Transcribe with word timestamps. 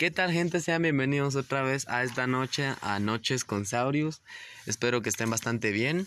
¿Qué 0.00 0.10
tal 0.10 0.32
gente? 0.32 0.60
Sean 0.60 0.80
bienvenidos 0.80 1.36
otra 1.36 1.60
vez 1.60 1.86
a 1.86 2.02
esta 2.02 2.26
noche, 2.26 2.72
a 2.80 2.98
Noches 3.00 3.44
con 3.44 3.66
Saurius. 3.66 4.22
Espero 4.64 5.02
que 5.02 5.10
estén 5.10 5.28
bastante 5.28 5.72
bien. 5.72 6.06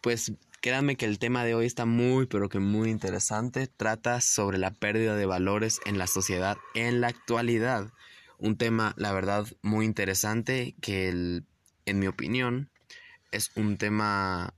Pues 0.00 0.32
créanme 0.60 0.96
que 0.96 1.06
el 1.06 1.20
tema 1.20 1.44
de 1.44 1.54
hoy 1.54 1.66
está 1.66 1.86
muy, 1.86 2.26
pero 2.26 2.48
que 2.48 2.58
muy 2.58 2.90
interesante. 2.90 3.68
Trata 3.68 4.20
sobre 4.20 4.58
la 4.58 4.72
pérdida 4.72 5.14
de 5.14 5.26
valores 5.26 5.78
en 5.86 5.96
la 5.96 6.08
sociedad 6.08 6.58
en 6.74 7.00
la 7.00 7.06
actualidad. 7.06 7.92
Un 8.38 8.56
tema, 8.56 8.94
la 8.96 9.12
verdad, 9.12 9.46
muy 9.62 9.86
interesante 9.86 10.74
que, 10.80 11.10
en 11.86 11.98
mi 12.00 12.08
opinión, 12.08 12.68
es 13.30 13.52
un 13.54 13.76
tema 13.76 14.54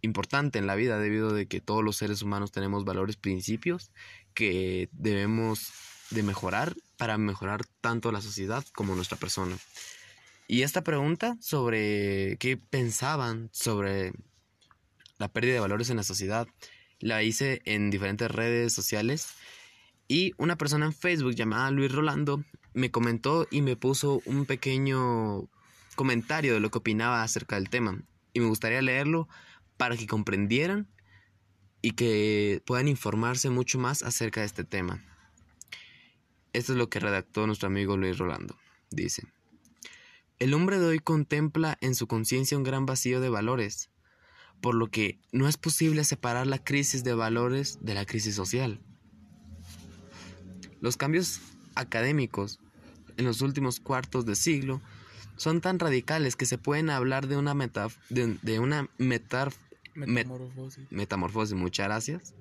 importante 0.00 0.60
en 0.60 0.68
la 0.68 0.76
vida 0.76 0.96
debido 1.00 1.32
de 1.32 1.46
que 1.46 1.60
todos 1.60 1.82
los 1.82 1.96
seres 1.96 2.22
humanos 2.22 2.52
tenemos 2.52 2.84
valores, 2.84 3.16
principios 3.16 3.90
que 4.32 4.88
debemos 4.92 5.72
de 6.10 6.22
mejorar 6.22 6.76
para 7.02 7.18
mejorar 7.18 7.64
tanto 7.80 8.12
la 8.12 8.20
sociedad 8.20 8.64
como 8.76 8.94
nuestra 8.94 9.16
persona. 9.16 9.58
Y 10.46 10.62
esta 10.62 10.84
pregunta 10.84 11.36
sobre 11.40 12.36
qué 12.38 12.56
pensaban 12.56 13.50
sobre 13.50 14.12
la 15.18 15.26
pérdida 15.26 15.54
de 15.54 15.58
valores 15.58 15.90
en 15.90 15.96
la 15.96 16.04
sociedad 16.04 16.46
la 17.00 17.24
hice 17.24 17.60
en 17.64 17.90
diferentes 17.90 18.30
redes 18.30 18.72
sociales 18.72 19.30
y 20.06 20.32
una 20.36 20.56
persona 20.56 20.86
en 20.86 20.92
Facebook 20.92 21.34
llamada 21.34 21.72
Luis 21.72 21.90
Rolando 21.90 22.44
me 22.72 22.92
comentó 22.92 23.48
y 23.50 23.62
me 23.62 23.74
puso 23.74 24.22
un 24.24 24.46
pequeño 24.46 25.48
comentario 25.96 26.54
de 26.54 26.60
lo 26.60 26.70
que 26.70 26.78
opinaba 26.78 27.24
acerca 27.24 27.56
del 27.56 27.68
tema 27.68 28.00
y 28.32 28.38
me 28.38 28.46
gustaría 28.46 28.80
leerlo 28.80 29.28
para 29.76 29.96
que 29.96 30.06
comprendieran 30.06 30.86
y 31.80 31.94
que 31.94 32.62
puedan 32.64 32.86
informarse 32.86 33.50
mucho 33.50 33.80
más 33.80 34.04
acerca 34.04 34.42
de 34.42 34.46
este 34.46 34.62
tema. 34.62 35.02
Esto 36.52 36.72
es 36.72 36.78
lo 36.78 36.88
que 36.90 37.00
redactó 37.00 37.46
nuestro 37.46 37.68
amigo 37.68 37.96
Luis 37.96 38.18
Rolando. 38.18 38.56
Dice, 38.90 39.24
el 40.38 40.52
hombre 40.54 40.78
de 40.78 40.86
hoy 40.86 40.98
contempla 40.98 41.78
en 41.80 41.94
su 41.94 42.06
conciencia 42.06 42.58
un 42.58 42.64
gran 42.64 42.84
vacío 42.84 43.20
de 43.20 43.30
valores, 43.30 43.88
por 44.60 44.74
lo 44.74 44.88
que 44.88 45.18
no 45.32 45.48
es 45.48 45.56
posible 45.56 46.04
separar 46.04 46.46
la 46.46 46.62
crisis 46.62 47.04
de 47.04 47.14
valores 47.14 47.78
de 47.80 47.94
la 47.94 48.04
crisis 48.04 48.34
social. 48.34 48.80
Los 50.80 50.96
cambios 50.96 51.40
académicos 51.74 52.60
en 53.16 53.24
los 53.24 53.40
últimos 53.40 53.80
cuartos 53.80 54.26
de 54.26 54.34
siglo 54.34 54.82
son 55.36 55.60
tan 55.60 55.78
radicales 55.78 56.36
que 56.36 56.44
se 56.44 56.58
pueden 56.58 56.90
hablar 56.90 57.28
de 57.28 57.36
una, 57.38 57.54
de, 58.10 58.58
una 58.58 58.90
metamorfosis. 58.98 60.90
metamorfosis. 60.90 61.54
Muchas 61.54 61.86
gracias 61.86 62.34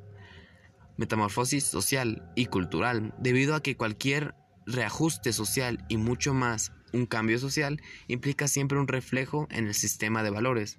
metamorfosis 1.01 1.63
social 1.63 2.31
y 2.35 2.45
cultural, 2.45 3.13
debido 3.17 3.55
a 3.55 3.63
que 3.63 3.75
cualquier 3.75 4.35
reajuste 4.67 5.33
social 5.33 5.83
y 5.89 5.97
mucho 5.97 6.35
más 6.35 6.71
un 6.93 7.07
cambio 7.07 7.39
social 7.39 7.81
implica 8.07 8.47
siempre 8.47 8.77
un 8.77 8.87
reflejo 8.87 9.47
en 9.49 9.65
el 9.65 9.73
sistema 9.73 10.21
de 10.21 10.29
valores. 10.29 10.77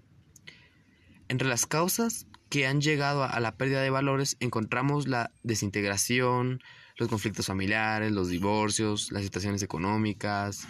Entre 1.28 1.48
las 1.48 1.66
causas 1.66 2.26
que 2.50 2.68
han 2.68 2.80
llegado 2.80 3.24
a 3.24 3.40
la 3.40 3.56
pérdida 3.56 3.82
de 3.82 3.90
valores 3.90 4.36
encontramos 4.38 5.08
la 5.08 5.32
desintegración, 5.42 6.62
los 6.98 7.08
conflictos 7.08 7.46
familiares, 7.46 8.12
los 8.12 8.28
divorcios, 8.28 9.10
las 9.10 9.24
situaciones 9.24 9.62
económicas, 9.62 10.68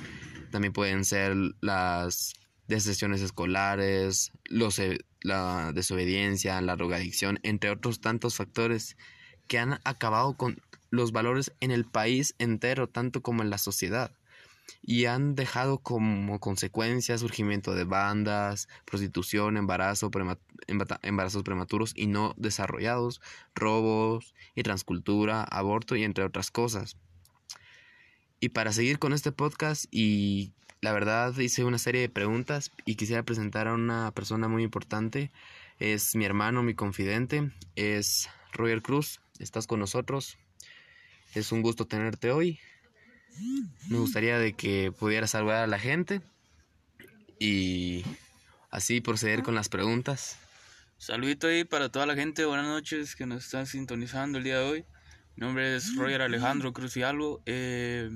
también 0.51 0.73
pueden 0.73 1.05
ser 1.05 1.37
las 1.61 2.33
deserciones 2.69 3.21
escolares, 3.21 4.33
los, 4.45 4.79
e, 4.79 4.99
la 5.21 5.73
desobediencia, 5.75 6.61
la 6.63 6.77
drogadicción, 6.77 7.39
entre 7.43 7.71
otros 7.71 8.01
tantos 8.01 8.37
factores 8.37 8.97
que 9.47 9.59
han 9.59 9.81
acabado 9.85 10.35
con 10.35 10.61
los 10.91 11.13
valores 11.13 11.53
en 11.61 11.71
el 11.71 11.85
país 11.85 12.35
entero, 12.39 12.89
tanto 12.89 13.23
como 13.23 13.43
en 13.43 13.51
la 13.51 13.59
sociedad, 13.59 14.13
y 14.83 15.07
han 15.07 15.35
dejado 15.35 15.79
como 15.79 16.39
consecuencia 16.39 17.19
surgimiento 17.19 17.75
de 17.75 17.85
bandas, 17.85 18.69
prostitución, 18.85 19.57
embarazo, 19.57 20.11
embarazos 21.03 21.43
prematuros 21.43 21.93
y 21.97 22.07
no 22.07 22.35
desarrollados, 22.37 23.21
robos 23.55 24.35
y 24.55 24.63
transcultura, 24.63 25.43
aborto 25.45 25.97
y 25.97 26.05
entre 26.05 26.25
otras 26.25 26.51
cosas. 26.51 26.97
Y 28.39 28.51
para 28.51 28.73
seguir 28.73 28.99
con 28.99 29.13
este 29.13 29.33
podcast 29.33 29.87
y 29.91 30.53
la 30.81 30.93
verdad 30.93 31.39
hice 31.39 31.65
una 31.65 31.79
serie 31.79 32.01
de 32.01 32.09
preguntas 32.09 32.73
y 32.85 32.97
quisiera 32.97 33.23
presentar 33.23 33.69
a 33.69 33.75
una 33.75 34.11
persona 34.11 34.49
muy 34.49 34.65
importante. 34.65 35.31
Es 35.79 36.17
mi 36.17 36.25
hermano, 36.25 36.65
mi 36.65 36.75
confidente, 36.75 37.53
es 37.77 38.29
Roger 38.53 38.83
Cruz 38.83 39.21
estás 39.45 39.67
con 39.67 39.81
nosotros. 39.81 40.39
Es 41.35 41.53
un 41.53 41.63
gusto 41.63 41.87
tenerte 41.87 42.31
hoy. 42.31 42.61
Me 43.89 43.99
gustaría 43.99 44.39
de 44.39 44.53
que 44.53 44.93
pudieras 44.93 45.31
saludar 45.31 45.65
a 45.65 45.67
la 45.67 45.79
gente 45.79 46.21
y 47.39 48.05
así 48.71 49.01
proceder 49.01 49.43
con 49.43 49.55
las 49.55 49.69
preguntas. 49.69 50.39
Saludito 50.99 51.49
ahí 51.49 51.65
para 51.65 51.89
toda 51.89 52.07
la 52.07 52.15
gente, 52.15 52.45
buenas 52.45 52.67
noches 52.67 53.17
que 53.17 53.27
nos 53.27 53.45
están 53.45 53.67
sintonizando 53.67 54.39
el 54.39 54.45
día 54.45 54.59
de 54.59 54.65
hoy. 54.65 54.85
Mi 55.35 55.47
nombre 55.47 55.77
es 55.77 55.97
Roger 55.97 56.23
Alejandro 56.23 56.73
Cruz 56.73 56.97
y 56.97 57.03
algo. 57.03 57.43
Eh, 57.47 58.11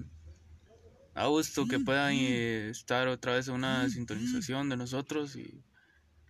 a 1.14 1.26
gusto 1.26 1.66
que 1.66 1.80
puedan 1.80 2.12
eh, 2.12 2.68
estar 2.68 3.08
otra 3.08 3.34
vez 3.34 3.48
en 3.48 3.54
una 3.54 3.88
sintonización 3.88 4.68
de 4.68 4.76
nosotros 4.76 5.34
y 5.34 5.64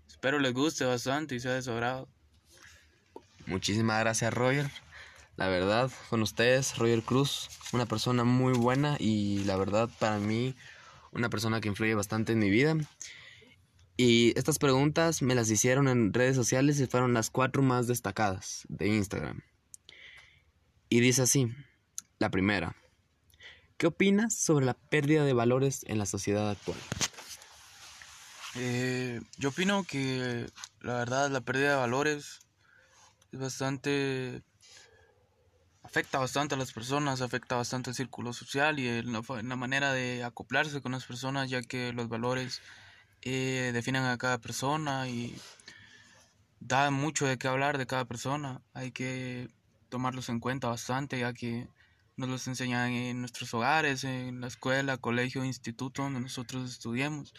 espero 0.07 0.39
les 0.39 0.55
guste 0.55 0.85
bastante 0.85 1.35
y 1.35 1.41
sea 1.41 1.55
de 1.55 1.63
su 1.63 1.73
agrado. 1.73 2.09
Muchísimas 3.47 4.01
gracias 4.01 4.33
Roger. 4.33 4.71
La 5.37 5.49
verdad, 5.49 5.91
con 6.09 6.23
ustedes, 6.23 6.79
Roger 6.79 7.03
Cruz, 7.03 7.49
una 7.73 7.85
persona 7.85 8.25
muy 8.25 8.55
buena 8.55 8.97
y 8.99 9.45
la 9.45 9.57
verdad 9.57 9.91
para 9.99 10.19
mí 10.19 10.55
una 11.13 11.29
persona 11.29 11.61
que 11.61 11.69
influye 11.69 11.95
bastante 11.95 12.33
en 12.33 12.39
mi 12.39 12.49
vida. 12.49 12.75
Y 13.99 14.39
estas 14.39 14.59
preguntas 14.59 15.21
me 15.21 15.35
las 15.35 15.51
hicieron 15.51 15.89
en 15.89 16.15
redes 16.15 16.37
sociales 16.37 16.81
y 16.81 16.87
fueron 16.87 17.13
las 17.13 17.31
cuatro 17.31 17.63
más 17.63 17.87
destacadas 17.87 18.65
de 18.69 18.89
Instagram. 18.89 19.43
Y 20.89 21.01
dice 21.01 21.23
así, 21.23 21.49
la 22.19 22.31
primera, 22.31 22.75
¿qué 23.77 23.89
opinas 23.89 24.35
sobre 24.35 24.65
la 24.65 24.75
pérdida 24.75 25.25
de 25.25 25.33
valores 25.35 25.85
en 25.87 25.99
la 25.99 26.07
sociedad 26.07 26.51
actual? 26.51 26.79
Eh, 28.55 29.21
yo 29.37 29.51
opino 29.51 29.85
que 29.85 30.47
la 30.81 30.95
verdad 30.95 31.31
la 31.31 31.43
pérdida 31.43 31.71
de 31.71 31.77
valores 31.77 32.41
es 33.33 33.39
bastante 33.39 34.43
afecta 35.87 36.19
bastante 36.19 36.57
a 36.57 36.59
las 36.59 36.73
personas, 36.73 37.21
afecta 37.21 37.55
bastante 37.55 37.91
al 37.91 37.97
círculo 37.97 38.33
social 38.33 38.81
y 38.81 38.89
en 38.89 39.13
la, 39.13 39.57
manera 39.57 39.93
de 39.93 40.25
acoplarse 40.25 40.81
con 40.83 40.93
las 40.93 41.07
personas, 41.07 41.49
ya 41.49 41.63
que 41.63 41.93
los 41.93 42.09
valores 42.09 42.61
eh, 43.23 43.71
definen 43.73 44.03
a 44.03 44.19
cada 44.19 44.39
persona 44.39 45.09
y 45.09 45.41
da 46.59 46.91
mucho 46.91 47.27
de 47.27 47.39
qué 47.39 47.47
hablar 47.47 47.79
de 47.79 47.87
cada 47.87 48.05
persona. 48.05 48.61
Hay 48.75 48.91
que 48.91 49.49
tomarlos 49.89 50.29
en 50.29 50.41
cuenta 50.41 50.67
bastante, 50.69 51.21
ya 51.21 51.33
que 51.33 51.69
nos 52.17 52.29
los 52.29 52.49
enseñan 52.49 52.91
en 52.91 53.21
nuestros 53.21 53.55
hogares, 53.55 54.03
en 54.03 54.41
la 54.41 54.49
escuela, 54.49 54.99
colegio, 54.99 55.45
instituto 55.45 56.03
donde 56.03 56.21
nosotros 56.21 56.69
estudiemos. 56.69 57.33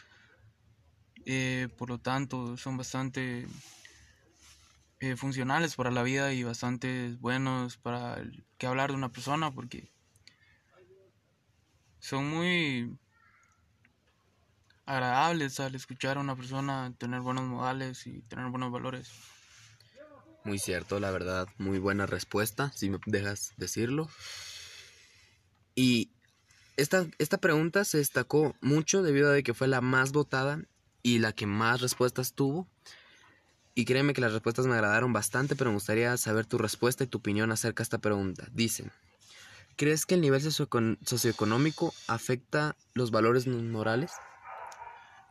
Eh, 1.26 1.68
por 1.78 1.90
lo 1.90 1.98
tanto, 1.98 2.56
son 2.56 2.78
bastante 2.78 3.46
eh, 5.00 5.16
funcionales 5.16 5.76
para 5.76 5.92
la 5.92 6.04
vida 6.04 6.34
y 6.34 6.44
bastante 6.44 7.16
buenos 7.20 7.78
para 7.78 8.22
que 8.58 8.68
hablar 8.68 8.92
de 8.92 8.98
una 8.98 9.12
persona 9.12 9.54
porque 9.54 9.92
son 12.00 12.30
muy 12.30 12.98
agradables 14.86 15.60
al 15.60 15.76
escuchar 15.76 16.18
a 16.18 16.22
una 16.22 16.36
persona 16.36 16.94
tener 16.98 17.22
buenos 17.22 17.44
modales 17.44 18.08
y 18.08 18.22
tener 18.22 18.48
buenos 18.48 18.72
valores. 18.72 19.12
Muy 20.44 20.60
cierto, 20.60 21.00
la 21.00 21.12
verdad, 21.12 21.48
muy 21.58 21.78
buena 21.78 22.06
respuesta, 22.06 22.72
si 22.74 22.90
me 22.90 23.00
dejas 23.06 23.54
decirlo. 23.58 24.10
Y 25.76 26.10
esta, 26.78 27.06
esta 27.18 27.38
pregunta 27.38 27.84
se 27.84 27.98
destacó 27.98 28.56
mucho 28.62 29.04
debido 29.04 29.34
a 29.34 29.42
que 29.42 29.54
fue 29.54 29.68
la 29.68 29.82
más 29.82 30.14
votada 30.14 30.62
y 31.04 31.20
la 31.20 31.34
que 31.34 31.46
más 31.46 31.82
respuestas 31.82 32.34
tuvo. 32.34 32.68
Y 33.78 33.86
créeme 33.86 34.16
que 34.16 34.22
las 34.22 34.34
respuestas 34.34 34.66
me 34.66 34.74
agradaron 34.74 35.14
bastante, 35.14 35.56
pero 35.56 35.70
me 35.70 35.76
gustaría 35.76 36.18
saber 36.18 36.48
tu 36.48 36.58
respuesta 36.58 37.04
y 37.04 37.08
tu 37.08 37.20
opinión 37.20 37.52
acerca 37.52 37.82
de 37.82 37.84
esta 37.84 38.00
pregunta. 38.00 38.48
Dicen, 38.52 38.92
¿crees 39.76 40.08
que 40.08 40.16
el 40.16 40.22
nivel 40.22 40.42
socioeconómico 40.42 41.94
afecta 42.08 42.76
los 42.96 43.12
valores 43.12 43.46
morales? 43.46 44.12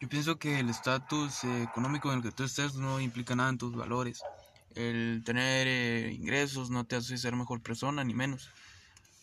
Yo 0.00 0.08
pienso 0.08 0.38
que 0.38 0.60
el 0.60 0.70
estatus 0.70 1.42
económico 1.42 2.12
en 2.12 2.18
el 2.18 2.22
que 2.22 2.30
tú 2.30 2.44
estés 2.44 2.76
no 2.76 3.00
implica 3.00 3.34
nada 3.34 3.50
en 3.50 3.58
tus 3.58 3.74
valores. 3.74 4.22
El 4.76 5.24
tener 5.24 5.66
eh, 5.66 6.12
ingresos 6.12 6.70
no 6.70 6.84
te 6.84 6.94
hace 6.94 7.18
ser 7.18 7.34
mejor 7.34 7.60
persona, 7.62 8.04
ni 8.04 8.14
menos. 8.14 8.48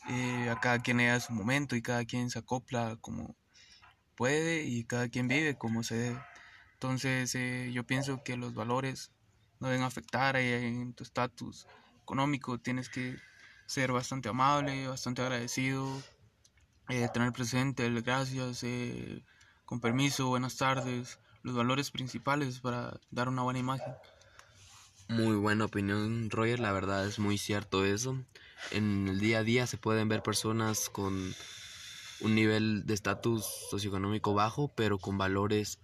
Eh, 0.09 0.49
a 0.49 0.59
cada 0.59 0.79
quien 0.79 0.97
le 0.97 1.17
su 1.21 1.31
momento 1.31 1.77
y 1.77 1.81
cada 1.81 2.03
quien 2.03 2.29
se 2.29 2.39
acopla 2.39 2.97
como 2.99 3.37
puede 4.17 4.63
y 4.63 4.83
cada 4.83 5.07
quien 5.07 5.29
vive 5.29 5.55
como 5.55 5.81
se 5.81 5.95
debe. 5.95 6.19
Entonces 6.83 7.33
eh, 7.35 7.71
yo 7.71 7.85
pienso 7.85 8.23
que 8.25 8.35
los 8.35 8.53
valores 8.53 9.09
no 9.61 9.69
deben 9.69 9.83
afectar 9.83 10.35
eh, 10.35 10.67
en 10.67 10.93
tu 10.93 11.05
estatus 11.05 11.65
económico. 12.01 12.57
Tienes 12.57 12.89
que 12.89 13.15
ser 13.65 13.93
bastante 13.93 14.27
amable, 14.27 14.89
bastante 14.89 15.21
agradecido, 15.21 16.03
eh, 16.89 17.07
tener 17.13 17.31
presente 17.31 17.85
el 17.85 18.01
gracias, 18.01 18.63
eh, 18.63 19.23
con 19.63 19.79
permiso, 19.79 20.27
buenas 20.27 20.57
tardes, 20.57 21.19
los 21.41 21.55
valores 21.55 21.89
principales 21.89 22.59
para 22.59 22.99
dar 23.11 23.29
una 23.29 23.43
buena 23.43 23.59
imagen. 23.59 23.93
Muy 25.07 25.37
buena 25.37 25.63
opinión, 25.63 26.29
Roger. 26.31 26.59
La 26.59 26.73
verdad 26.73 27.07
es 27.07 27.17
muy 27.17 27.37
cierto 27.37 27.85
eso. 27.85 28.17
En 28.71 29.07
el 29.07 29.21
día 29.21 29.39
a 29.39 29.43
día 29.43 29.67
se 29.67 29.77
pueden 29.77 30.09
ver 30.09 30.21
personas 30.21 30.89
con 30.89 31.33
un 32.19 32.35
nivel 32.35 32.85
de 32.85 32.93
estatus 32.93 33.45
socioeconómico 33.69 34.33
bajo, 34.33 34.67
pero 34.75 34.97
con 34.97 35.17
valores 35.17 35.79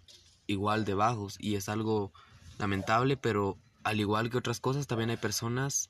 igual 0.50 0.84
de 0.84 0.96
bajos. 0.96 1.38
Y 1.40 1.56
es 1.56 1.70
algo 1.70 2.12
lamentable, 2.58 3.16
pero 3.16 3.58
al 3.84 4.00
igual 4.00 4.30
que 4.30 4.38
otras 4.38 4.60
cosas, 4.60 4.88
también 4.88 5.10
hay 5.10 5.18
personas 5.18 5.90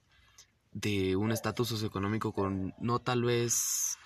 de 0.72 1.16
un 1.16 1.32
estatus 1.32 1.70
socioeconómico 1.70 2.32
con 2.32 2.76
no 2.80 3.00
tal 3.00 3.24
vez 3.24 3.98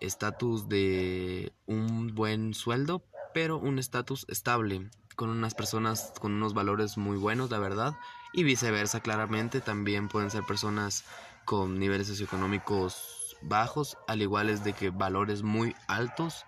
estatus 0.00 0.68
de 0.68 1.52
un 1.66 2.14
buen 2.14 2.54
sueldo, 2.54 3.02
pero 3.34 3.58
un 3.58 3.78
estatus 3.78 4.26
estable, 4.28 4.90
con 5.16 5.30
unas 5.30 5.54
personas 5.54 6.12
con 6.20 6.32
unos 6.32 6.54
valores 6.54 6.96
muy 6.98 7.16
buenos, 7.16 7.50
la 7.50 7.58
verdad, 7.58 7.94
y 8.32 8.44
viceversa, 8.44 9.00
claramente, 9.00 9.60
también 9.60 10.08
pueden 10.08 10.30
ser 10.30 10.44
personas 10.44 11.04
con 11.44 11.78
niveles 11.78 12.06
socioeconómicos 12.08 13.36
bajos, 13.42 13.96
al 14.06 14.22
igual 14.22 14.50
es 14.50 14.62
de 14.64 14.72
que 14.72 14.90
valores 14.90 15.42
muy 15.42 15.74
altos, 15.88 16.44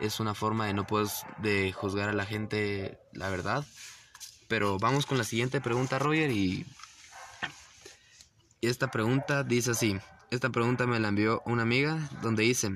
es 0.00 0.20
una 0.20 0.34
forma 0.34 0.66
de 0.66 0.74
no 0.74 0.86
poder 0.86 1.08
de 1.38 1.72
juzgar 1.72 2.08
a 2.08 2.12
la 2.12 2.26
gente, 2.26 2.98
la 3.12 3.30
verdad. 3.30 3.64
Pero 4.48 4.78
vamos 4.78 5.06
con 5.06 5.18
la 5.18 5.24
siguiente 5.24 5.60
pregunta, 5.60 5.98
Roger, 5.98 6.30
y 6.30 6.66
esta 8.60 8.90
pregunta 8.90 9.44
dice 9.44 9.72
así. 9.72 9.98
Esta 10.30 10.50
pregunta 10.50 10.86
me 10.86 10.98
la 11.00 11.08
envió 11.08 11.42
una 11.46 11.62
amiga 11.62 12.10
donde 12.22 12.42
dice, 12.42 12.70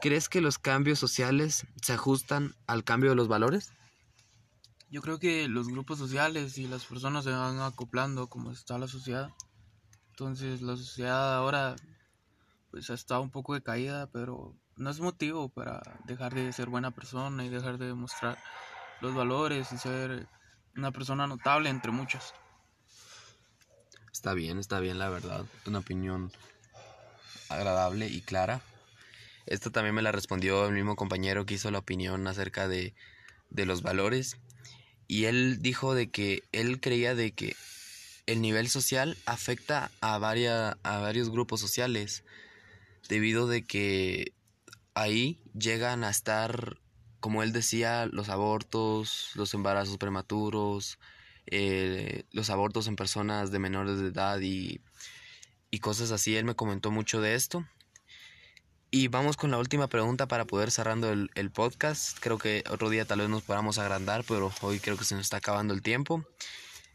¿crees 0.00 0.28
que 0.28 0.40
los 0.40 0.58
cambios 0.58 0.98
sociales 0.98 1.66
se 1.82 1.92
ajustan 1.92 2.54
al 2.66 2.84
cambio 2.84 3.10
de 3.10 3.16
los 3.16 3.28
valores? 3.28 3.72
Yo 4.90 5.02
creo 5.02 5.18
que 5.18 5.48
los 5.48 5.68
grupos 5.68 5.98
sociales 5.98 6.56
y 6.56 6.66
las 6.66 6.86
personas 6.86 7.24
se 7.24 7.30
van 7.30 7.60
acoplando 7.60 8.28
como 8.28 8.50
está 8.50 8.78
la 8.78 8.88
sociedad. 8.88 9.30
Entonces 10.10 10.62
la 10.62 10.76
sociedad 10.76 11.36
ahora 11.36 11.76
pues 12.70 12.88
ha 12.88 12.94
estado 12.94 13.20
un 13.20 13.30
poco 13.30 13.54
decaída, 13.54 14.10
pero 14.10 14.56
no 14.78 14.90
es 14.90 15.00
motivo 15.00 15.48
para 15.48 15.82
dejar 16.04 16.34
de 16.34 16.52
ser 16.52 16.68
buena 16.68 16.92
persona 16.92 17.44
y 17.44 17.48
dejar 17.48 17.78
de 17.78 17.86
demostrar 17.86 18.38
los 19.00 19.14
valores 19.14 19.72
y 19.72 19.78
ser 19.78 20.28
una 20.76 20.92
persona 20.92 21.26
notable 21.26 21.68
entre 21.68 21.90
muchas. 21.90 22.32
Está 24.12 24.34
bien, 24.34 24.58
está 24.58 24.80
bien, 24.80 24.98
la 24.98 25.08
verdad. 25.08 25.44
Una 25.66 25.80
opinión 25.80 26.32
agradable 27.48 28.06
y 28.06 28.20
clara. 28.20 28.60
Esto 29.46 29.70
también 29.70 29.94
me 29.94 30.02
la 30.02 30.12
respondió 30.12 30.66
el 30.66 30.74
mismo 30.74 30.96
compañero 30.96 31.44
que 31.44 31.54
hizo 31.54 31.70
la 31.70 31.78
opinión 31.78 32.26
acerca 32.26 32.68
de, 32.68 32.94
de 33.50 33.66
los 33.66 33.82
valores. 33.82 34.36
Y 35.08 35.24
él 35.24 35.60
dijo 35.60 35.94
de 35.94 36.10
que 36.10 36.42
él 36.52 36.80
creía 36.80 37.14
de 37.14 37.32
que 37.32 37.56
el 38.26 38.42
nivel 38.42 38.68
social 38.68 39.16
afecta 39.24 39.90
a, 40.00 40.18
varias, 40.18 40.76
a 40.82 40.98
varios 40.98 41.30
grupos 41.30 41.60
sociales. 41.60 42.24
Debido 43.08 43.48
de 43.48 43.62
que 43.62 44.32
ahí 45.00 45.40
llegan 45.58 46.04
a 46.04 46.10
estar, 46.10 46.78
como 47.20 47.42
él 47.42 47.52
decía, 47.52 48.06
los 48.06 48.28
abortos, 48.28 49.30
los 49.34 49.54
embarazos 49.54 49.98
prematuros, 49.98 50.98
eh, 51.46 52.24
los 52.32 52.50
abortos 52.50 52.86
en 52.88 52.96
personas 52.96 53.50
de 53.50 53.58
menores 53.58 53.98
de 53.98 54.08
edad 54.08 54.40
y, 54.40 54.80
y 55.70 55.78
cosas 55.80 56.10
así. 56.10 56.36
Él 56.36 56.44
me 56.44 56.56
comentó 56.56 56.90
mucho 56.90 57.20
de 57.20 57.34
esto. 57.34 57.64
Y 58.90 59.08
vamos 59.08 59.36
con 59.36 59.50
la 59.50 59.58
última 59.58 59.88
pregunta 59.88 60.28
para 60.28 60.46
poder 60.46 60.70
cerrando 60.70 61.12
el, 61.12 61.50
podcast. 61.50 62.18
Creo 62.20 62.38
que 62.38 62.64
otro 62.70 62.88
día 62.88 63.04
tal 63.04 63.20
vez 63.20 63.28
nos 63.28 63.42
podamos 63.42 63.76
agrandar, 63.76 64.24
pero 64.26 64.50
hoy 64.62 64.80
creo 64.80 64.96
que 64.96 65.04
se 65.04 65.14
nos 65.14 65.24
está 65.24 65.36
acabando 65.36 65.74
el 65.74 65.82
tiempo. 65.82 66.24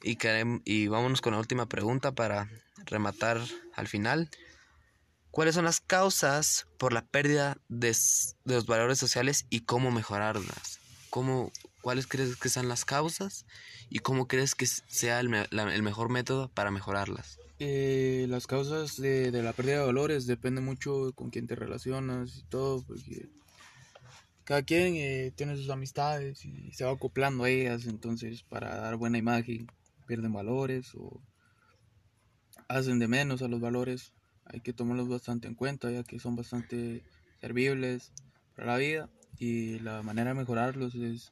Y, 0.02 0.18
y 0.66 0.88
vámonos 0.88 1.22
con 1.22 1.34
la 1.34 1.40
última 1.40 1.70
pregunta 1.70 2.12
para 2.14 2.50
rematar 2.86 3.42
al 3.76 3.88
final. 3.88 4.30
¿Cuáles 5.34 5.56
son 5.56 5.66
las 5.66 5.82
causas 5.82 6.68
por 6.78 6.94
la 6.94 7.08
pérdida 7.08 7.58
de, 7.68 7.92
los 8.46 8.68
valores 8.68 9.00
sociales 9.00 9.48
y 9.50 9.62
cómo 9.62 9.90
mejorarlas? 9.90 10.80
¿Cómo, 11.10 11.52
¿Cuáles 11.82 12.06
crees 12.06 12.36
que 12.36 12.50
sean 12.50 12.70
las 12.70 12.86
causas 12.86 13.48
y 13.90 13.98
cómo 13.98 14.28
crees 14.28 14.54
que 14.54 14.68
sea 14.68 15.20
el, 15.22 15.34
el 15.34 15.82
mejor 15.82 16.10
método 16.10 16.50
para 16.50 16.70
mejorarlas? 16.70 17.40
Eh, 17.58 18.28
las 18.30 18.46
causas 18.46 19.02
de, 19.02 19.32
de, 19.32 19.42
la 19.42 19.54
pérdida 19.54 19.80
de 19.80 19.86
valores 19.88 20.28
depende 20.28 20.62
mucho 20.62 21.14
con 21.16 21.32
quién 21.32 21.48
te 21.48 21.56
relacionas 21.56 22.38
y 22.38 22.44
todo, 22.44 22.84
porque 22.84 23.28
cada 24.44 24.62
quien 24.62 24.98
eh, 24.98 25.34
tiene 25.36 25.56
sus 25.56 25.72
amistades 25.72 26.46
y 26.46 26.72
se 26.74 26.86
va 26.86 26.92
acoplando 26.92 27.46
a 27.46 27.50
ellas, 27.50 27.88
entonces 27.88 28.44
para 28.44 28.76
dar 28.76 28.98
buena 28.98 29.18
imagen 29.18 29.66
pierden 30.06 30.32
valores 30.32 30.94
o 30.94 31.20
hacen 32.68 33.00
de 33.00 33.08
menos 33.08 33.42
a 33.42 33.48
los 33.48 33.62
valores. 33.62 34.14
Hay 34.46 34.62
que 34.62 34.74
tomarlos 34.74 35.10
bastante 35.10 35.48
en 35.48 35.56
cuenta 35.56 35.92
ya 35.92 36.04
que 36.04 36.20
son 36.20 36.36
bastante 36.36 37.04
servibles 37.40 38.12
para 38.56 38.74
la 38.74 38.78
vida 38.78 39.10
y 39.38 39.80
la 39.80 40.02
manera 40.04 40.32
de 40.32 40.40
mejorarlos 40.40 40.96
es 40.96 41.32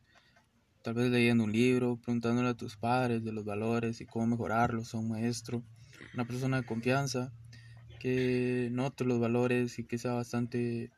tal 0.83 0.95
vez 0.95 1.11
leyendo 1.11 1.43
un 1.43 1.51
libro, 1.51 1.97
preguntándole 1.97 2.49
a 2.49 2.53
tus 2.55 2.75
padres 2.77 3.23
de 3.23 3.31
los 3.31 3.45
valores 3.45 4.01
y 4.01 4.05
cómo 4.05 4.27
mejorarlos, 4.27 4.93
a 4.93 4.97
un 4.97 5.09
maestro, 5.09 5.63
una 6.13 6.25
persona 6.25 6.61
de 6.61 6.65
confianza 6.65 7.31
que 7.99 8.69
note 8.71 9.05
los 9.05 9.19
valores 9.19 9.77
y 9.77 9.83
que 9.85 9.99
sea 9.99 10.13
bastante 10.13 10.89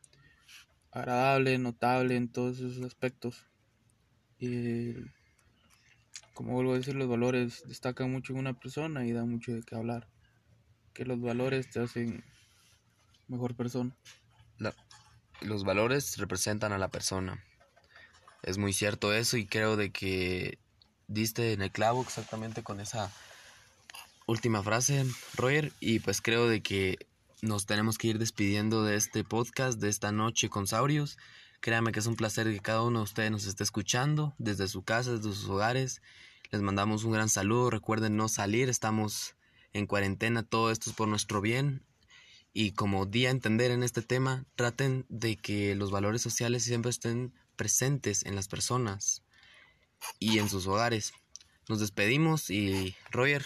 agradable, 0.92 1.57
notable 1.57 2.15
en 2.15 2.31
todos 2.31 2.60
esos 2.60 2.83
aspectos. 2.83 3.45
Y 4.39 4.94
como 6.34 6.53
vuelvo 6.53 6.74
a 6.74 6.77
decir, 6.77 6.96
los 6.96 7.10
valores 7.10 7.63
destacan 7.67 8.12
mucho 8.12 8.34
en 8.34 8.39
una 8.39 8.53
persona 8.53 9.05
y 9.05 9.12
da 9.12 9.25
mucho 9.25 9.53
de 9.53 9.63
qué 9.63 9.75
hablar. 9.75 10.08
Que 10.93 11.05
los 11.05 11.21
valores 11.21 11.69
te 11.69 11.79
hacen 11.79 12.23
mejor 13.27 13.55
persona. 13.55 13.95
los 15.41 15.63
valores 15.63 16.17
representan 16.17 16.71
a 16.71 16.77
la 16.77 16.88
persona 16.89 17.43
es 18.43 18.57
muy 18.57 18.73
cierto 18.73 19.13
eso 19.13 19.38
y 19.38 19.45
creo 19.45 19.75
de 19.77 19.91
que 19.91 20.59
diste 21.07 21.53
en 21.53 21.62
el 21.62 21.71
clavo 21.71 22.01
exactamente 22.01 22.62
con 22.62 22.79
esa 22.79 23.12
última 24.25 24.62
frase, 24.63 25.05
Roger, 25.35 25.71
y 25.79 26.00
pues 26.00 26.21
creo 26.21 26.47
de 26.47 26.62
que 26.62 26.97
nos 27.41 27.65
tenemos 27.65 27.97
que 27.97 28.07
ir 28.07 28.19
despidiendo 28.19 28.83
de 28.83 28.95
este 28.95 29.23
podcast 29.23 29.79
de 29.79 29.89
esta 29.89 30.12
noche 30.12 30.50
con 30.50 30.67
Saurios. 30.67 31.17
Créanme 31.62 31.93
que 31.93 32.00
es 32.00 32.05
un 32.05 32.17
placer 32.17 32.51
que 32.51 32.59
cada 32.59 32.81
uno 32.83 33.00
de 33.00 33.03
ustedes 33.03 33.31
nos 33.31 33.45
esté 33.45 33.63
escuchando 33.63 34.33
desde 34.38 34.67
su 34.67 34.83
casa, 34.83 35.12
desde 35.12 35.33
sus 35.33 35.47
hogares. 35.47 36.01
Les 36.51 36.62
mandamos 36.62 37.05
un 37.05 37.13
gran 37.13 37.29
saludo. 37.29 37.69
Recuerden 37.69 38.17
no 38.17 38.27
salir, 38.27 38.67
estamos 38.69 39.35
en 39.74 39.88
cuarentena, 39.88 40.44
todo 40.44 40.72
esto 40.72 40.89
es 40.89 40.96
por 40.96 41.08
nuestro 41.08 41.42
bien. 41.42 41.84
Y 42.53 42.72
como 42.72 43.08
día 43.08 43.30
a 43.30 43.32
entender 43.32 43.72
en 43.72 43.84
este 43.84 44.03
tema, 44.03 44.46
traten 44.56 45.06
de 45.10 45.36
que 45.36 45.75
los 45.75 45.89
valores 45.89 46.22
sociales 46.22 46.63
siempre 46.63 46.92
estén 46.92 47.34
presentes 47.56 48.25
en 48.25 48.36
las 48.36 48.48
personas 48.48 49.24
y 50.20 50.38
en 50.38 50.50
sus 50.50 50.68
hogares. 50.68 51.13
Nos 51.68 51.80
despedimos 51.80 52.50
y 52.50 52.96
Roger, 53.10 53.44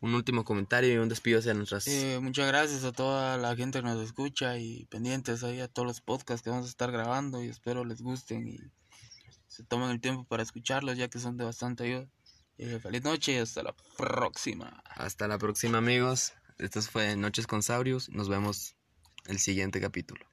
un 0.00 0.14
último 0.14 0.44
comentario 0.44 0.94
y 0.94 0.96
un 0.96 1.08
despido 1.08 1.40
hacia 1.40 1.52
nuestras... 1.52 1.86
Eh, 1.86 2.18
muchas 2.22 2.46
gracias 2.46 2.84
a 2.84 2.92
toda 2.92 3.36
la 3.36 3.54
gente 3.56 3.80
que 3.80 3.86
nos 3.86 4.02
escucha 4.02 4.58
y 4.58 4.86
pendientes 4.86 5.42
ahí 5.44 5.60
a 5.60 5.68
todos 5.68 5.86
los 5.86 6.00
podcasts 6.00 6.42
que 6.42 6.50
vamos 6.50 6.66
a 6.66 6.68
estar 6.70 6.92
grabando 6.92 7.42
y 7.42 7.48
espero 7.48 7.84
les 7.84 8.00
gusten 8.00 8.48
y 8.48 8.58
se 9.48 9.64
tomen 9.64 9.90
el 9.90 10.00
tiempo 10.00 10.24
para 10.24 10.42
escucharlos 10.42 10.96
ya 10.96 11.08
que 11.08 11.18
son 11.18 11.36
de 11.36 11.44
bastante 11.44 11.84
ayuda. 11.84 12.08
Feliz 12.56 13.02
noche 13.02 13.40
hasta 13.40 13.64
la 13.64 13.74
próxima. 13.96 14.80
Hasta 14.94 15.26
la 15.26 15.38
próxima 15.38 15.78
amigos. 15.78 16.34
Esto 16.58 16.80
fue 16.82 17.16
Noches 17.16 17.48
con 17.48 17.64
Saurios. 17.64 18.08
Nos 18.10 18.28
vemos 18.28 18.76
el 19.26 19.40
siguiente 19.40 19.80
capítulo. 19.80 20.24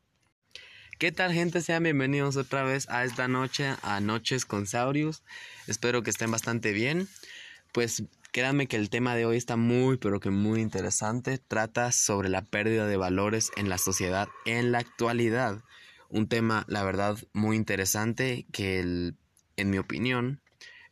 ¿Qué 1.00 1.12
tal 1.12 1.34
gente? 1.34 1.62
Sean 1.62 1.82
bienvenidos 1.82 2.38
otra 2.38 2.62
vez 2.62 2.88
a 2.90 3.06
esta 3.06 3.28
noche, 3.28 3.74
a 3.82 4.00
Noches 4.01 4.46
con 4.46 4.68
Saurius. 4.68 5.24
Espero 5.66 6.04
que 6.04 6.12
estén 6.12 6.30
bastante 6.30 6.74
bien. 6.74 7.08
Pues 7.72 8.04
créanme 8.32 8.68
que 8.68 8.78
el 8.78 8.92
tema 8.92 9.16
de 9.16 9.25
hoy 9.25 9.38
está 9.38 9.56
muy, 9.56 9.98
pero 9.98 10.20
que 10.20 10.30
muy 10.30 10.62
interesante. 10.62 11.40
Trata 11.40 11.92
sobre 11.92 12.30
la 12.30 12.44
pérdida 12.44 12.86
de 12.86 12.98
valores 12.98 13.51
en 13.58 13.68
la 13.68 13.80
sociedad 13.80 14.30
en 14.46 14.72
la 14.72 14.78
actualidad. 14.78 15.63
Un 16.08 16.28
tema, 16.28 16.66
la 16.68 16.84
verdad, 16.84 17.18
muy 17.34 17.56
interesante 17.56 18.46
que, 18.51 18.80
en 19.56 19.70
mi 19.72 19.80
opinión, 19.80 20.40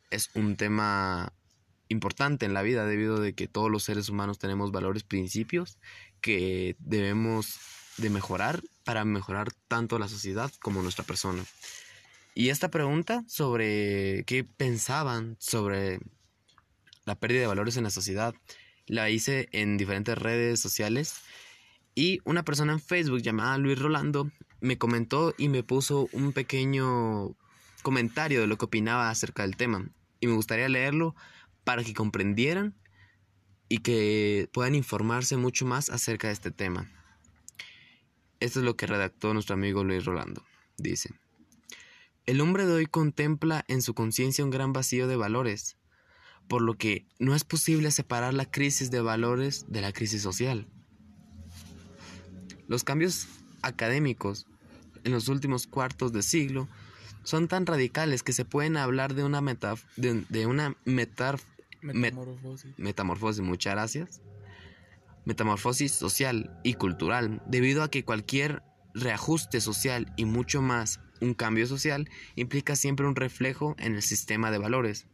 es 0.09 0.29
un 0.33 0.55
tema 0.55 1.33
importante 1.87 2.45
en 2.45 2.53
la 2.53 2.61
vida 2.61 2.85
debido 2.85 3.19
de 3.19 3.33
que 3.33 3.47
todos 3.47 3.69
los 3.69 3.83
seres 3.83 4.09
humanos 4.09 4.39
tenemos 4.39 4.71
valores, 4.71 5.03
principios 5.03 5.79
que 6.21 6.75
debemos 6.79 7.59
de 7.97 8.09
mejorar 8.09 8.61
para 8.83 9.05
mejorar 9.05 9.51
tanto 9.67 9.99
la 9.99 10.07
sociedad 10.07 10.51
como 10.61 10.81
nuestra 10.81 11.03
persona. 11.03 11.43
Y 12.35 12.49
esta 12.49 12.69
pregunta 12.69 13.23
sobre 13.27 14.23
qué 14.25 14.43
pensaban 14.43 15.35
sobre 15.39 15.99
la 17.05 17.15
pérdida 17.15 17.41
de 17.41 17.47
valores 17.47 17.75
en 17.77 17.83
la 17.83 17.89
sociedad 17.89 18.35
la 18.85 19.09
hice 19.09 19.49
en 19.51 19.77
diferentes 19.77 20.17
redes 20.17 20.59
sociales 20.59 21.15
y 21.95 22.19
una 22.23 22.43
persona 22.43 22.73
en 22.73 22.79
Facebook 22.79 23.21
llamada 23.21 23.57
Luis 23.57 23.77
Rolando 23.77 24.31
me 24.61 24.77
comentó 24.77 25.33
y 25.37 25.47
me 25.47 25.63
puso 25.63 26.09
un 26.11 26.33
pequeño 26.33 27.35
comentario 27.81 28.41
de 28.41 28.47
lo 28.47 28.57
que 28.57 28.65
opinaba 28.65 29.09
acerca 29.09 29.43
del 29.43 29.57
tema. 29.57 29.89
Y 30.19 30.27
me 30.27 30.33
gustaría 30.33 30.69
leerlo 30.69 31.15
para 31.63 31.83
que 31.83 31.93
comprendieran 31.93 32.75
y 33.69 33.79
que 33.79 34.49
puedan 34.51 34.75
informarse 34.75 35.37
mucho 35.37 35.65
más 35.65 35.89
acerca 35.89 36.27
de 36.27 36.33
este 36.33 36.51
tema. 36.51 36.89
Esto 38.39 38.59
es 38.59 38.65
lo 38.65 38.75
que 38.75 38.87
redactó 38.87 39.33
nuestro 39.33 39.53
amigo 39.53 39.83
Luis 39.83 40.05
Rolando. 40.05 40.43
Dice, 40.77 41.11
el 42.25 42.41
hombre 42.41 42.65
de 42.65 42.73
hoy 42.73 42.85
contempla 42.85 43.65
en 43.67 43.81
su 43.81 43.93
conciencia 43.93 44.43
un 44.43 44.49
gran 44.49 44.71
vacío 44.71 45.07
de 45.07 45.15
valores, 45.15 45.77
por 46.47 46.61
lo 46.61 46.75
que 46.75 47.05
no 47.19 47.35
es 47.35 47.43
posible 47.43 47.91
separar 47.91 48.33
la 48.33 48.49
crisis 48.49 48.91
de 48.91 49.01
valores 49.01 49.65
de 49.67 49.81
la 49.81 49.91
crisis 49.91 50.21
social. 50.21 50.67
Los 52.67 52.83
cambios 52.83 53.27
académicos 53.61 54.47
en 55.03 55.11
los 55.11 55.27
últimos 55.27 55.67
cuartos 55.67 56.13
de 56.13 56.21
siglo 56.21 56.69
son 57.29 57.47
tan 57.47 57.67
radicales 57.67 58.23
que 58.23 58.33
se 58.33 58.43
pueden 58.43 58.75
hablar 58.75 59.13
de 59.13 59.23
una, 59.23 59.39
de, 59.97 60.47
una 60.47 60.75
metamorfosis. 60.83 62.73
metamorfosis, 62.77 63.41
muchas 63.41 63.73
gracias. 63.73 64.21
Metamorfosis 65.25 65.91
social 65.91 66.59
y 66.63 66.73
cultural, 66.73 67.43
debido 67.45 67.83
a 67.83 67.91
que 67.91 68.03
cualquier 68.03 68.63
reajuste 68.95 69.61
social 69.61 70.11
y 70.17 70.25
mucho 70.25 70.63
más 70.63 71.01
un 71.21 71.35
cambio 71.35 71.67
social 71.67 72.09
implica 72.35 72.75
siempre 72.75 73.05
un 73.05 73.15
reflejo 73.15 73.75
en 73.77 73.93
el 73.93 74.01
sistema 74.01 74.49
de 74.49 74.57
valores. 74.57 75.05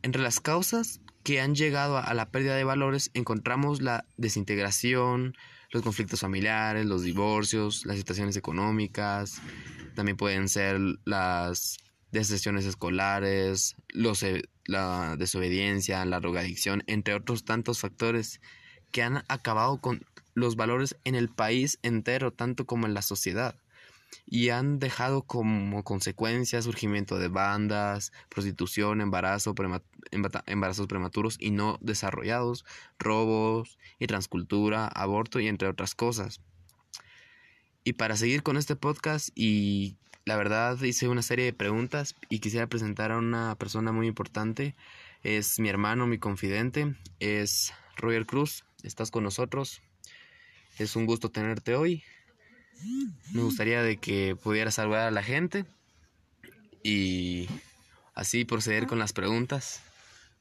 Entre 0.00 0.22
las 0.22 0.40
causas 0.40 1.02
que 1.24 1.42
han 1.42 1.54
llegado 1.54 1.98
a 1.98 2.14
la 2.14 2.30
pérdida 2.30 2.56
de 2.56 2.64
valores 2.64 3.10
encontramos 3.12 3.82
la 3.82 4.06
desintegración, 4.16 5.36
los 5.76 5.84
conflictos 5.84 6.20
familiares, 6.20 6.86
los 6.86 7.02
divorcios, 7.02 7.86
las 7.86 7.96
situaciones 7.96 8.36
económicas, 8.36 9.40
también 9.94 10.16
pueden 10.16 10.48
ser 10.48 10.80
las 11.04 11.78
deserciones 12.12 12.64
escolares, 12.64 13.76
los, 13.88 14.22
e, 14.22 14.42
la 14.64 15.16
desobediencia, 15.16 16.04
la 16.04 16.20
drogadicción, 16.20 16.82
entre 16.86 17.14
otros 17.14 17.44
tantos 17.44 17.80
factores 17.80 18.40
que 18.90 19.02
han 19.02 19.24
acabado 19.28 19.80
con 19.80 20.04
los 20.34 20.56
valores 20.56 20.96
en 21.04 21.14
el 21.14 21.28
país 21.28 21.78
entero, 21.82 22.32
tanto 22.32 22.66
como 22.66 22.86
en 22.86 22.94
la 22.94 23.02
sociedad 23.02 23.56
y 24.26 24.48
han 24.50 24.78
dejado 24.78 25.22
como 25.22 25.84
consecuencia 25.84 26.62
surgimiento 26.62 27.18
de 27.18 27.28
bandas, 27.28 28.12
prostitución, 28.28 29.00
embarazo, 29.00 29.54
embarazos 30.10 30.86
prematuros 30.86 31.36
y 31.38 31.50
no 31.50 31.78
desarrollados, 31.80 32.64
robos 32.98 33.78
y 33.98 34.06
transcultura, 34.06 34.86
aborto 34.88 35.40
y 35.40 35.48
entre 35.48 35.68
otras 35.68 35.94
cosas. 35.94 36.40
Y 37.84 37.92
para 37.92 38.16
seguir 38.16 38.42
con 38.42 38.56
este 38.56 38.74
podcast 38.74 39.28
y 39.34 39.96
la 40.24 40.36
verdad 40.36 40.82
hice 40.82 41.06
una 41.06 41.22
serie 41.22 41.44
de 41.44 41.52
preguntas 41.52 42.16
y 42.28 42.40
quisiera 42.40 42.66
presentar 42.66 43.12
a 43.12 43.18
una 43.18 43.54
persona 43.54 43.92
muy 43.92 44.08
importante. 44.08 44.74
Es 45.22 45.60
mi 45.60 45.68
hermano, 45.68 46.08
mi 46.08 46.18
confidente, 46.18 46.96
es 47.20 47.72
Roger 47.96 48.26
Cruz. 48.26 48.64
Estás 48.82 49.12
con 49.12 49.22
nosotros. 49.22 49.82
Es 50.78 50.96
un 50.96 51.06
gusto 51.06 51.30
tenerte 51.30 51.76
hoy. 51.76 52.02
Me 53.32 53.42
gustaría 53.42 53.82
de 53.82 53.98
que 53.98 54.36
pudieras 54.36 54.74
saludar 54.74 55.06
a 55.06 55.10
la 55.12 55.22
gente 55.22 55.64
y 56.82 57.48
así 58.14 58.44
proceder 58.44 58.86
con 58.86 58.98
las 58.98 59.12
preguntas. 59.12 59.80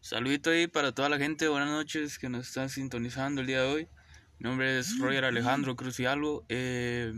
Saludito 0.05 0.51
ahí 0.51 0.67
para 0.67 0.91
toda 0.91 1.09
la 1.09 1.17
gente, 1.17 1.47
buenas 1.47 1.69
noches 1.69 2.19
que 2.19 2.29
nos 2.29 2.47
están 2.47 2.69
sintonizando 2.69 3.41
el 3.41 3.47
día 3.47 3.63
de 3.63 3.67
hoy. 3.67 3.87
Mi 4.37 4.47
nombre 4.47 4.77
es 4.77 4.99
Roger 4.99 5.25
Alejandro 5.25 5.75
Cruz 5.75 5.99
y 5.99 6.05
algo. 6.05 6.45
Eh, 6.47 7.11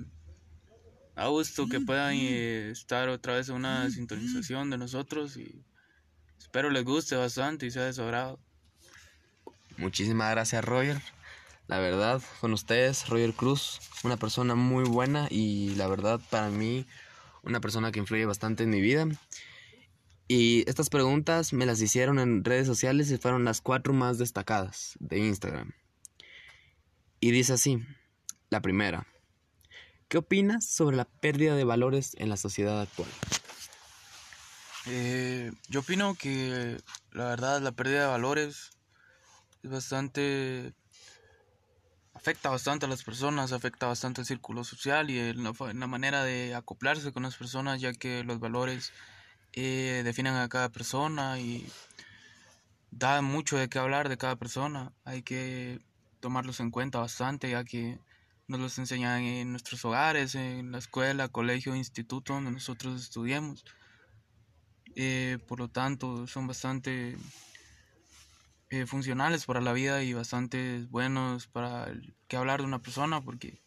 a 1.14 1.28
gusto 1.28 1.68
que 1.68 1.82
puedan 1.82 2.14
eh, 2.16 2.70
estar 2.72 3.10
otra 3.10 3.36
vez 3.36 3.50
en 3.50 3.56
una 3.56 3.90
sintonización 3.90 4.70
de 4.70 4.78
nosotros 4.78 5.36
y 5.36 5.66
espero 6.40 6.70
les 6.70 6.86
guste 6.86 7.18
bastante 7.18 7.66
y 7.66 7.72
sea 7.72 7.84
de 7.84 7.92
su 7.92 8.04
agrado. 8.04 8.40
Muchísimas 9.76 10.32
gracias 10.32 10.64
Roger. 10.64 11.02
La 11.68 11.80
verdad, 11.80 12.22
con 12.40 12.54
ustedes, 12.54 13.10
Roger 13.10 13.34
Cruz, 13.34 13.82
una 14.06 14.16
persona 14.16 14.56
muy 14.56 14.86
buena 14.86 15.28
y 15.30 15.76
la 15.76 15.88
verdad 15.88 16.22
para 16.30 16.48
mí 16.48 16.86
una 17.44 17.60
persona 17.60 17.92
que 17.92 18.00
influye 18.00 18.26
bastante 18.26 18.64
en 18.64 18.70
mi 18.70 18.80
vida. 18.80 19.06
Y 20.28 20.70
estas 20.70 20.90
preguntas 20.90 21.54
me 21.54 21.66
las 21.66 21.82
hicieron 21.82 22.20
en 22.20 22.44
redes 22.44 22.68
sociales 22.68 23.10
y 23.12 23.18
fueron 23.18 23.46
las 23.46 23.62
cuatro 23.62 23.94
más 23.94 24.18
destacadas 24.18 24.96
de 25.00 25.20
Instagram. 25.20 25.72
Y 27.20 27.32
dice 27.32 27.54
así, 27.54 27.80
la 28.50 28.62
primera, 28.62 29.08
¿qué 30.10 30.18
opinas 30.18 30.66
sobre 30.66 30.98
la 30.98 31.06
pérdida 31.06 31.56
de 31.56 31.64
valores 31.64 32.16
en 32.18 32.30
la 32.30 32.38
sociedad 32.38 32.82
actual? 32.82 33.10
Eh, 34.88 35.52
yo 35.70 35.82
opino 35.82 36.16
que 36.16 36.78
la 37.12 37.26
verdad 37.26 37.62
la 37.62 37.74
pérdida 37.74 38.02
de 38.02 38.08
valores 38.08 38.72
es 39.64 39.70
bastante 39.70 40.74
afecta 42.14 42.50
bastante 42.50 42.86
a 42.86 42.90
las 42.90 43.04
personas, 43.04 43.52
afecta 43.52 43.86
bastante 43.86 44.22
al 44.22 44.28
círculo 44.28 44.64
social 44.64 45.10
y 45.10 45.34
la, 45.34 45.88
manera 45.88 46.24
de 46.24 46.56
acoplarse 46.56 47.12
con 47.12 47.24
las 47.24 47.38
personas, 47.38 47.80
ya 47.80 47.94
que 47.94 48.24
los 48.24 48.40
valores 48.40 48.92
eh, 49.60 50.04
definen 50.04 50.36
a 50.36 50.50
cada 50.50 50.70
persona 50.70 51.40
y 51.40 51.68
da 52.92 53.24
mucho 53.24 53.58
de 53.58 53.70
qué 53.70 53.80
hablar 53.80 54.08
de 54.08 54.18
cada 54.18 54.36
persona. 54.36 54.94
Hay 55.04 55.24
que 55.24 55.80
tomarlos 56.20 56.60
en 56.60 56.70
cuenta 56.70 57.00
bastante, 57.00 57.50
ya 57.50 57.64
que 57.64 58.00
nos 58.48 58.60
los 58.60 58.78
enseñan 58.78 59.24
en 59.24 59.50
nuestros 59.50 59.84
hogares, 59.84 60.36
en 60.36 60.72
la 60.72 60.78
escuela, 60.78 61.30
colegio, 61.30 61.76
instituto 61.76 62.34
donde 62.34 62.52
nosotros 62.52 63.02
estudiemos. 63.02 63.66
Eh, 64.96 65.40
por 65.48 65.58
lo 65.58 65.70
tanto, 65.70 66.28
son 66.28 66.46
bastante 66.46 67.18
eh, 68.70 68.86
funcionales 68.86 69.46
para 69.48 69.62
la 69.62 69.74
vida 69.74 70.04
y 70.04 70.14
bastante 70.14 70.86
buenos 70.92 71.48
para 71.48 71.92
que 72.28 72.38
hablar 72.38 72.60
de 72.60 72.68
una 72.68 72.84
persona 72.84 73.22
porque 73.24 73.60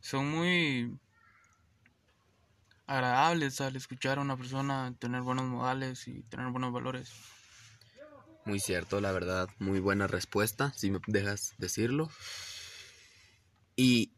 son 0.00 0.30
muy 0.30 0.98
agradables 2.88 3.60
al 3.60 3.76
escuchar 3.76 4.18
a 4.18 4.22
una 4.22 4.36
persona 4.36 4.92
tener 4.98 5.20
buenos 5.20 5.44
modales 5.44 6.08
y 6.08 6.22
tener 6.22 6.48
buenos 6.48 6.72
valores. 6.72 7.12
Muy 8.44 8.60
cierto, 8.60 9.00
la 9.00 9.12
verdad, 9.12 9.48
muy 9.58 9.78
buena 9.78 10.06
respuesta, 10.06 10.72
si 10.74 10.90
me 10.90 11.00
dejas 11.06 11.54
decirlo. 11.58 12.10
Y 13.76 14.10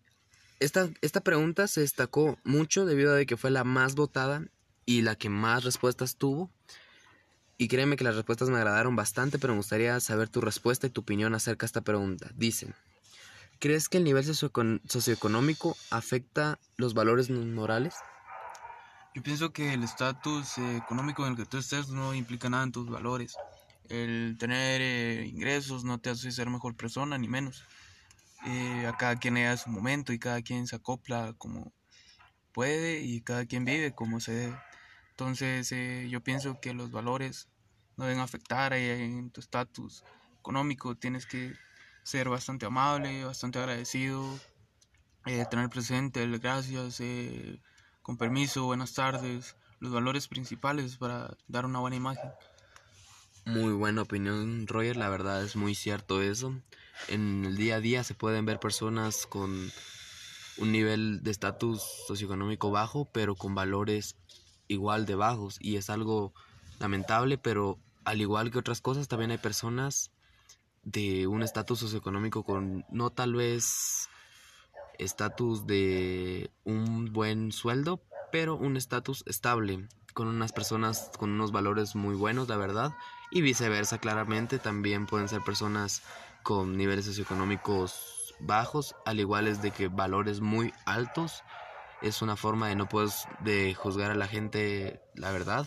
esta, 0.60 0.88
esta 1.00 1.20
pregunta 1.20 1.66
se 1.66 1.80
destacó 1.80 2.38
mucho 2.44 2.86
debido 2.86 3.14
a 3.14 3.24
que 3.24 3.36
fue 3.36 3.50
la 3.50 3.64
más 3.64 3.96
votada 3.96 4.44
y 4.86 5.02
la 5.02 5.16
que 5.16 5.28
más 5.28 5.64
respuestas 5.64 6.16
tuvo. 6.16 6.50
Y 7.58 7.66
créeme 7.68 7.96
que 7.96 8.04
las 8.04 8.14
respuestas 8.14 8.50
me 8.50 8.56
agradaron 8.56 8.94
bastante, 8.94 9.38
pero 9.38 9.52
me 9.52 9.58
gustaría 9.58 9.98
saber 9.98 10.28
tu 10.28 10.40
respuesta 10.40 10.86
y 10.86 10.90
tu 10.90 11.00
opinión 11.00 11.34
acerca 11.34 11.64
de 11.64 11.66
esta 11.66 11.80
pregunta. 11.80 12.30
Dicen, 12.36 12.74
¿crees 13.58 13.88
que 13.88 13.98
el 13.98 14.04
nivel 14.04 14.24
socioeconómico 14.24 15.76
afecta 15.90 16.58
los 16.76 16.94
valores 16.94 17.30
morales? 17.30 17.96
Yo 19.14 19.22
pienso 19.22 19.52
que 19.52 19.74
el 19.74 19.82
estatus 19.82 20.58
económico 20.58 21.26
en 21.26 21.32
el 21.32 21.36
que 21.36 21.44
tú 21.44 21.58
estés 21.58 21.88
no 21.88 22.14
implica 22.14 22.48
nada 22.48 22.62
en 22.64 22.72
tus 22.72 22.88
valores. 22.88 23.36
El 23.88 24.36
tener 24.38 24.80
eh, 24.80 25.26
ingresos 25.26 25.82
no 25.82 25.98
te 25.98 26.10
hace 26.10 26.30
ser 26.30 26.48
mejor 26.48 26.76
persona, 26.76 27.18
ni 27.18 27.26
menos. 27.26 27.64
Eh, 28.46 28.86
a 28.86 28.96
cada 28.96 29.16
quien 29.16 29.34
le 29.34 29.56
su 29.56 29.68
momento 29.68 30.12
y 30.12 30.18
cada 30.18 30.40
quien 30.42 30.66
se 30.66 30.76
acopla 30.76 31.34
como 31.36 31.72
puede 32.52 33.00
y 33.00 33.20
cada 33.20 33.46
quien 33.46 33.64
vive 33.64 33.92
como 33.92 34.20
se 34.20 34.32
debe. 34.32 34.58
Entonces 35.10 35.70
eh, 35.72 36.08
yo 36.08 36.22
pienso 36.22 36.60
que 36.60 36.72
los 36.72 36.90
valores 36.90 37.48
no 37.96 38.06
deben 38.06 38.20
afectar 38.20 38.72
eh, 38.72 39.04
en 39.04 39.30
tu 39.30 39.40
estatus 39.40 40.04
económico. 40.38 40.94
Tienes 40.94 41.26
que 41.26 41.52
ser 42.02 42.28
bastante 42.28 42.66
amable, 42.66 43.24
bastante 43.24 43.58
agradecido, 43.58 44.38
eh, 45.26 45.44
tener 45.50 45.68
presente 45.68 46.22
el 46.22 46.38
gracias, 46.38 47.00
con 48.02 48.16
permiso, 48.16 48.64
buenas 48.64 48.94
tardes, 48.94 49.56
los 49.78 49.92
valores 49.92 50.28
principales 50.28 50.96
para 50.96 51.36
dar 51.48 51.66
una 51.66 51.80
buena 51.80 51.96
imagen. 51.96 52.30
Muy 53.46 53.72
buena 53.72 54.02
opinión, 54.02 54.66
Roger. 54.66 54.96
La 54.96 55.08
verdad 55.08 55.42
es 55.42 55.56
muy 55.56 55.74
cierto 55.74 56.22
eso. 56.22 56.54
En 57.08 57.44
el 57.44 57.56
día 57.56 57.76
a 57.76 57.80
día 57.80 58.04
se 58.04 58.14
pueden 58.14 58.44
ver 58.44 58.60
personas 58.60 59.26
con 59.26 59.70
un 60.58 60.72
nivel 60.72 61.22
de 61.22 61.30
estatus 61.30 61.82
socioeconómico 62.06 62.70
bajo, 62.70 63.06
pero 63.12 63.34
con 63.34 63.54
valores 63.54 64.16
igual 64.68 65.06
de 65.06 65.14
bajos 65.14 65.56
y 65.60 65.76
es 65.76 65.90
algo 65.90 66.32
lamentable, 66.78 67.38
pero 67.38 67.78
al 68.04 68.20
igual 68.20 68.50
que 68.50 68.58
otras 68.58 68.80
cosas, 68.80 69.08
también 69.08 69.30
hay 69.30 69.38
personas 69.38 70.10
de 70.82 71.26
un 71.26 71.42
estatus 71.42 71.80
socioeconómico 71.80 72.44
con 72.44 72.84
no 72.90 73.10
tal 73.10 73.34
vez 73.34 74.08
estatus 75.00 75.66
de 75.66 76.50
un 76.64 77.12
buen 77.12 77.52
sueldo, 77.52 78.00
pero 78.30 78.56
un 78.56 78.76
estatus 78.76 79.24
estable, 79.26 79.88
con 80.14 80.28
unas 80.28 80.52
personas 80.52 81.10
con 81.18 81.30
unos 81.30 81.52
valores 81.52 81.94
muy 81.94 82.14
buenos, 82.14 82.48
la 82.48 82.56
verdad, 82.56 82.92
y 83.30 83.40
viceversa, 83.40 83.98
claramente, 83.98 84.58
también 84.58 85.06
pueden 85.06 85.28
ser 85.28 85.42
personas 85.42 86.02
con 86.42 86.76
niveles 86.76 87.04
socioeconómicos 87.06 88.34
bajos, 88.40 88.94
al 89.04 89.20
igual 89.20 89.46
es 89.46 89.62
de 89.62 89.70
que 89.70 89.88
valores 89.88 90.40
muy 90.40 90.72
altos. 90.84 91.42
Es 92.02 92.22
una 92.22 92.36
forma 92.36 92.68
de 92.68 92.76
no 92.76 92.88
poder 92.88 93.10
de 93.40 93.74
juzgar 93.74 94.10
a 94.10 94.14
la 94.14 94.26
gente 94.26 95.00
la 95.14 95.30
verdad. 95.32 95.66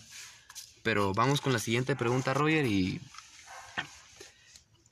Pero 0.82 1.14
vamos 1.14 1.42
con 1.42 1.54
la 1.54 1.60
siguiente 1.60 1.96
pregunta, 1.96 2.34
Roger, 2.34 2.66
y 2.66 3.00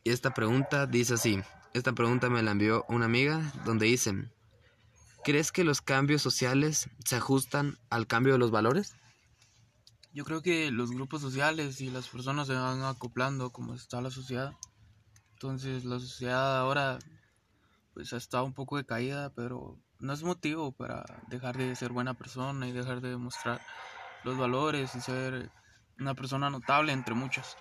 esta 0.06 0.34
pregunta 0.34 0.86
dice 0.86 1.16
así. 1.16 1.42
Esta 1.74 1.94
pregunta 1.94 2.30
me 2.30 2.44
la 2.44 2.52
envió 2.52 2.84
una 2.90 3.06
amiga 3.06 3.42
donde 3.64 3.86
dice, 3.86 4.30
¿crees 5.24 5.54
que 5.54 5.64
los 5.64 5.82
cambios 5.82 6.22
sociales 6.22 6.90
se 7.06 7.16
ajustan 7.16 7.78
al 7.90 8.08
cambio 8.08 8.34
de 8.34 8.40
los 8.40 8.52
valores? 8.52 8.98
Yo 10.14 10.26
creo 10.26 10.42
que 10.42 10.70
los 10.70 10.92
grupos 10.92 11.22
sociales 11.22 11.80
y 11.80 11.90
las 11.90 12.10
personas 12.10 12.48
se 12.48 12.56
van 12.56 12.84
acoplando 12.84 13.52
como 13.52 13.74
está 13.74 14.02
la 14.02 14.12
sociedad. 14.12 14.52
Entonces 15.36 15.86
la 15.86 15.98
sociedad 16.00 16.60
ahora 16.60 17.00
pues 17.94 18.12
ha 18.12 18.18
estado 18.18 18.44
un 18.44 18.54
poco 18.54 18.76
decaída, 18.76 19.34
pero 19.34 19.80
no 20.00 20.12
es 20.12 20.24
motivo 20.24 20.74
para 20.74 21.24
dejar 21.30 21.58
de 21.58 21.74
ser 21.78 21.94
buena 21.94 22.16
persona 22.16 22.68
y 22.68 22.74
dejar 22.74 23.00
de 23.00 23.12
demostrar 23.12 23.62
los 24.26 24.38
valores 24.38 24.94
y 24.96 25.00
ser 25.00 25.50
una 25.98 26.16
persona 26.16 26.50
notable 26.50 26.92
entre 26.92 27.16
muchas. 27.16 27.56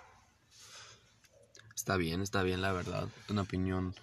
Está 1.81 1.97
bien, 1.97 2.21
está 2.21 2.43
bien, 2.43 2.61
la 2.61 2.71
verdad. 2.73 3.09
Una 3.27 3.41
opinión 3.41 3.95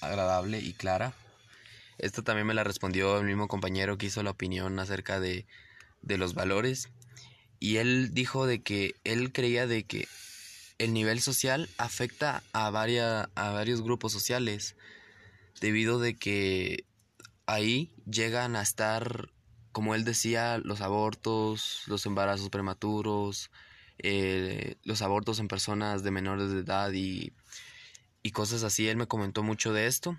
agradable 0.00 0.60
y 0.60 0.72
clara. 0.72 1.12
Esto 1.98 2.22
también 2.22 2.46
me 2.46 2.54
la 2.54 2.62
respondió 2.62 3.18
el 3.18 3.26
mismo 3.26 3.48
compañero 3.48 3.98
que 3.98 4.06
hizo 4.06 4.22
la 4.22 4.30
opinión 4.30 4.78
acerca 4.78 5.18
de, 5.18 5.46
de 6.02 6.16
los 6.16 6.34
valores 6.34 6.88
y 7.58 7.78
él 7.78 8.14
dijo 8.14 8.46
de 8.46 8.62
que 8.62 8.94
él 9.02 9.32
creía 9.32 9.66
de 9.66 9.82
que 9.82 10.06
el 10.78 10.92
nivel 10.92 11.20
social 11.20 11.68
afecta 11.76 12.44
a, 12.52 12.70
varias, 12.70 13.26
a 13.34 13.50
varios 13.50 13.82
grupos 13.82 14.12
sociales 14.12 14.76
debido 15.60 15.98
de 15.98 16.14
que 16.14 16.84
ahí 17.46 17.90
llegan 18.08 18.54
a 18.54 18.62
estar, 18.62 19.32
como 19.72 19.96
él 19.96 20.04
decía, 20.04 20.58
los 20.58 20.82
abortos, 20.82 21.82
los 21.88 22.06
embarazos 22.06 22.48
prematuros, 22.48 23.50
eh, 24.02 24.76
los 24.84 25.02
abortos 25.02 25.38
en 25.38 25.48
personas 25.48 26.02
de 26.02 26.10
menores 26.10 26.50
de 26.50 26.60
edad 26.60 26.92
y, 26.92 27.32
y 28.22 28.30
cosas 28.32 28.62
así. 28.62 28.88
Él 28.88 28.96
me 28.96 29.06
comentó 29.06 29.42
mucho 29.42 29.72
de 29.72 29.86
esto 29.86 30.16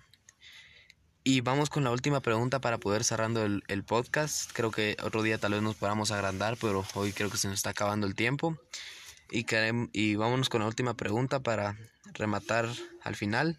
y 1.24 1.42
vamos 1.42 1.70
con 1.70 1.84
la 1.84 1.92
última 1.92 2.20
pregunta 2.22 2.60
para 2.62 2.80
poder 2.80 3.04
cerrando 3.04 3.46
el, 3.46 3.84
podcast. 3.84 4.50
Creo 4.54 4.72
que 4.72 4.98
otro 5.04 5.22
día 5.22 5.38
tal 5.38 5.54
vez 5.54 5.62
nos 5.62 5.76
podamos 5.76 6.10
agrandar, 6.10 6.58
pero 6.60 6.84
hoy 6.96 7.14
creo 7.14 7.30
que 7.30 7.38
se 7.38 7.48
nos 7.48 7.58
está 7.58 7.70
acabando 7.70 8.08
el 8.08 8.16
tiempo. 8.16 8.58
Y, 9.30 9.46
y 9.94 10.16
vámonos 10.16 10.50
con 10.50 10.62
la 10.62 10.68
última 10.68 10.96
pregunta 10.96 11.40
para 11.40 11.78
rematar 12.14 12.70
al 13.04 13.16
final. 13.16 13.58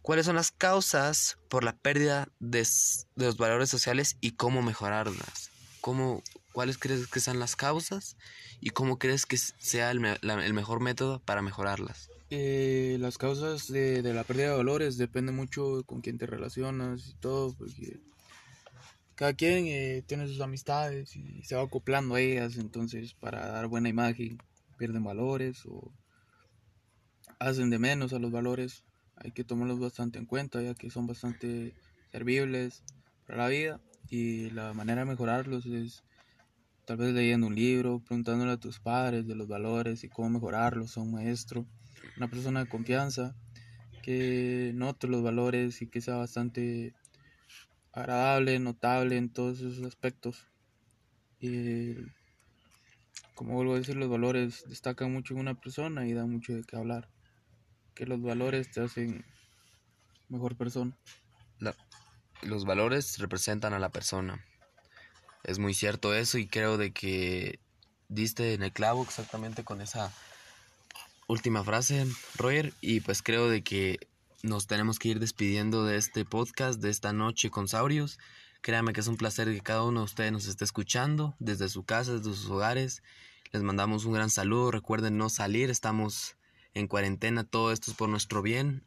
¿Cuáles 0.00 0.24
son 0.24 0.36
las 0.36 0.52
causas 0.52 1.36
por 1.48 1.64
la 1.64 1.76
pérdida 1.76 2.28
de, 2.38 2.66
los 3.14 3.36
valores 3.36 3.68
sociales 3.68 4.16
y 4.22 4.32
cómo 4.32 4.62
mejorarlas? 4.62 5.50
¿Cómo, 5.82 6.22
¿Cuáles 6.54 6.78
crees 6.78 7.08
que 7.08 7.18
sean 7.18 7.40
las 7.40 7.56
causas 7.56 8.16
y 8.60 8.70
cómo 8.70 8.96
crees 8.96 9.26
que 9.26 9.36
sea 9.36 9.90
el 9.90 9.98
mejor 9.98 10.78
método 10.78 11.18
para 11.18 11.42
mejorarlas? 11.42 12.08
Eh, 12.30 12.96
las 13.00 13.18
causas 13.18 13.66
de, 13.66 14.00
la 14.14 14.22
pérdida 14.22 14.50
de 14.50 14.56
valores 14.58 14.96
depende 14.96 15.32
mucho 15.32 15.82
con 15.84 16.00
quién 16.00 16.16
te 16.16 16.26
relacionas 16.26 17.08
y 17.08 17.14
todo, 17.14 17.54
porque 17.54 17.98
cada 19.16 19.34
quien 19.34 19.66
eh, 19.66 20.04
tiene 20.06 20.28
sus 20.28 20.40
amistades 20.40 21.16
y 21.16 21.42
se 21.42 21.56
va 21.56 21.62
acoplando 21.62 22.14
a 22.14 22.20
ellas, 22.20 22.56
entonces 22.56 23.14
para 23.14 23.48
dar 23.48 23.66
buena 23.66 23.88
imagen 23.88 24.38
pierden 24.78 25.02
valores 25.02 25.66
o 25.66 25.90
hacen 27.40 27.68
de 27.68 27.80
menos 27.80 28.12
a 28.12 28.20
los 28.20 28.30
valores. 28.30 28.84
Hay 29.16 29.32
que 29.32 29.42
tomarlos 29.42 29.80
bastante 29.80 30.20
en 30.20 30.26
cuenta 30.26 30.62
ya 30.62 30.74
que 30.74 30.88
son 30.88 31.08
bastante 31.08 31.74
servibles 32.12 32.84
para 33.26 33.42
la 33.42 33.48
vida 33.48 33.80
y 34.08 34.50
la 34.50 34.72
manera 34.72 35.00
de 35.00 35.10
mejorarlos 35.10 35.66
es 35.66 36.04
tal 36.84 36.98
vez 36.98 37.14
leyendo 37.14 37.46
un 37.46 37.54
libro, 37.54 38.00
preguntándole 38.00 38.52
a 38.52 38.56
tus 38.56 38.80
padres 38.80 39.26
de 39.26 39.34
los 39.34 39.48
valores 39.48 40.04
y 40.04 40.08
cómo 40.08 40.30
mejorarlos 40.30 40.96
a 40.96 41.00
un 41.00 41.12
maestro 41.12 41.66
una 42.16 42.28
persona 42.28 42.60
de 42.64 42.68
confianza, 42.68 43.34
que 44.02 44.72
note 44.74 45.08
los 45.08 45.22
valores 45.22 45.82
y 45.82 45.88
que 45.88 46.00
sea 46.00 46.16
bastante 46.16 46.94
agradable, 47.92 48.58
notable 48.58 49.16
en 49.16 49.30
todos 49.30 49.60
esos 49.60 49.84
aspectos. 49.84 50.46
Y 51.40 51.94
como 53.34 53.54
vuelvo 53.54 53.74
a 53.74 53.78
decir, 53.78 53.96
los 53.96 54.08
valores 54.08 54.64
destacan 54.68 55.12
mucho 55.12 55.34
en 55.34 55.40
una 55.40 55.54
persona 55.54 56.06
y 56.06 56.12
da 56.12 56.26
mucho 56.26 56.54
de 56.54 56.62
qué 56.62 56.76
hablar. 56.76 57.08
Que 57.94 58.06
los 58.06 58.20
valores 58.20 58.70
te 58.70 58.80
hacen 58.80 59.24
mejor 60.28 60.56
persona. 60.56 60.96
los 62.42 62.64
valores 62.64 63.18
representan 63.18 63.72
a 63.72 63.78
la 63.78 63.90
persona. 63.90 64.44
Es 65.44 65.58
muy 65.58 65.74
cierto 65.74 66.14
eso 66.14 66.38
y 66.38 66.46
creo 66.46 66.78
de 66.78 66.92
que 66.92 67.60
diste 68.08 68.54
en 68.54 68.62
el 68.62 68.72
clavo 68.72 69.02
exactamente 69.02 69.62
con 69.62 69.82
esa 69.82 70.10
última 71.26 71.62
frase, 71.62 72.06
Roger, 72.36 72.72
y 72.80 73.00
pues 73.00 73.22
creo 73.22 73.48
de 73.48 73.62
que 73.62 73.98
nos 74.42 74.66
tenemos 74.66 74.98
que 74.98 75.08
ir 75.08 75.20
despidiendo 75.20 75.84
de 75.84 75.96
este 75.96 76.24
podcast 76.24 76.80
de 76.80 76.88
esta 76.88 77.12
noche 77.12 77.50
con 77.50 77.68
Saurios. 77.68 78.18
Créanme 78.62 78.94
que 78.94 79.00
es 79.00 79.06
un 79.06 79.18
placer 79.18 79.52
que 79.52 79.60
cada 79.60 79.82
uno 79.82 80.00
de 80.00 80.04
ustedes 80.04 80.32
nos 80.32 80.46
esté 80.46 80.64
escuchando 80.64 81.34
desde 81.38 81.68
su 81.68 81.84
casa, 81.84 82.12
desde 82.12 82.34
sus 82.34 82.48
hogares. 82.48 83.02
Les 83.52 83.62
mandamos 83.62 84.06
un 84.06 84.14
gran 84.14 84.30
saludo. 84.30 84.70
Recuerden 84.70 85.18
no 85.18 85.28
salir, 85.28 85.68
estamos 85.68 86.36
en 86.72 86.88
cuarentena, 86.88 87.44
todo 87.44 87.70
esto 87.70 87.90
es 87.90 87.96
por 87.96 88.08
nuestro 88.08 88.40
bien. 88.40 88.82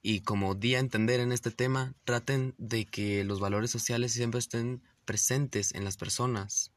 Y 0.00 0.20
como 0.20 0.54
día 0.54 0.78
a 0.78 0.80
entender 0.80 1.20
en 1.20 1.32
este 1.32 1.50
tema, 1.50 1.94
traten 2.04 2.54
de 2.56 2.86
que 2.86 3.24
los 3.24 3.40
valores 3.40 3.70
sociales 3.70 4.12
siempre 4.12 4.40
estén 4.40 4.82
presentes 5.04 5.74
en 5.74 5.84
las 5.84 5.96
personas 5.96 6.72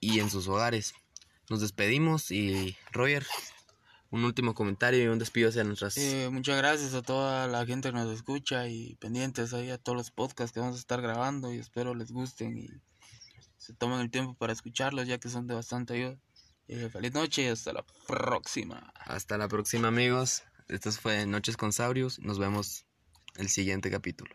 y 0.00 0.20
en 0.20 0.30
sus 0.30 0.48
hogares. 0.48 0.94
Nos 1.50 1.60
despedimos 1.60 2.30
y 2.30 2.76
Roger, 2.92 3.26
un 4.10 4.24
último 4.24 4.54
comentario 4.54 5.02
y 5.02 5.08
un 5.08 5.18
despido 5.18 5.50
hacia 5.50 5.64
nuestras... 5.64 5.96
Eh, 5.98 6.28
muchas 6.30 6.56
gracias 6.56 6.94
a 6.94 7.02
toda 7.02 7.46
la 7.46 7.66
gente 7.66 7.90
que 7.90 7.96
nos 7.96 8.12
escucha 8.12 8.68
y 8.68 8.96
pendientes 8.96 9.52
ahí 9.52 9.70
a 9.70 9.78
todos 9.78 9.96
los 9.96 10.10
podcasts 10.10 10.52
que 10.52 10.60
vamos 10.60 10.76
a 10.76 10.78
estar 10.78 11.02
grabando 11.02 11.52
y 11.52 11.58
espero 11.58 11.94
les 11.94 12.12
gusten 12.12 12.56
y 12.56 12.68
se 13.58 13.74
tomen 13.74 14.00
el 14.00 14.10
tiempo 14.10 14.34
para 14.34 14.52
escucharlos 14.52 15.06
ya 15.06 15.18
que 15.18 15.28
son 15.28 15.46
de 15.46 15.54
bastante 15.54 15.94
ayuda. 15.94 16.18
Eh, 16.68 16.88
feliz 16.90 17.12
noche 17.12 17.42
y 17.42 17.46
hasta 17.48 17.72
la 17.72 17.84
próxima. 18.06 18.92
Hasta 19.00 19.36
la 19.36 19.48
próxima 19.48 19.88
amigos. 19.88 20.44
Esto 20.68 20.90
fue 20.92 21.26
Noches 21.26 21.58
con 21.58 21.72
Saurios. 21.72 22.18
Nos 22.20 22.38
vemos 22.38 22.86
el 23.36 23.50
siguiente 23.50 23.90
capítulo. 23.90 24.34